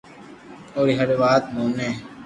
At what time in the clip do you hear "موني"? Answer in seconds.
1.53-1.89